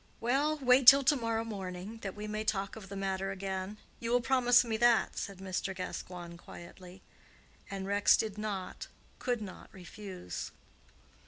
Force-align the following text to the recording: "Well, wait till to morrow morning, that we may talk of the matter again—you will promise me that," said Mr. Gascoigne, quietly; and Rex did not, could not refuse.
"Well, 0.19 0.57
wait 0.57 0.87
till 0.87 1.03
to 1.03 1.15
morrow 1.15 1.43
morning, 1.43 1.99
that 2.01 2.15
we 2.15 2.25
may 2.27 2.43
talk 2.43 2.75
of 2.75 2.89
the 2.89 2.95
matter 2.95 3.29
again—you 3.29 4.09
will 4.09 4.19
promise 4.19 4.63
me 4.65 4.75
that," 4.77 5.15
said 5.15 5.37
Mr. 5.37 5.75
Gascoigne, 5.75 6.37
quietly; 6.37 7.03
and 7.69 7.85
Rex 7.85 8.17
did 8.17 8.35
not, 8.35 8.87
could 9.19 9.43
not 9.43 9.69
refuse. 9.71 10.49